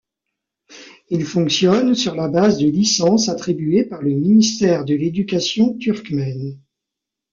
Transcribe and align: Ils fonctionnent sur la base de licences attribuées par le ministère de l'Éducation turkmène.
Ils 1.09 1.25
fonctionnent 1.25 1.93
sur 1.93 2.15
la 2.15 2.27
base 2.27 2.57
de 2.57 2.65
licences 2.65 3.29
attribuées 3.29 3.85
par 3.85 4.01
le 4.01 4.15
ministère 4.15 4.83
de 4.83 4.95
l'Éducation 4.95 5.77
turkmène. 5.77 6.59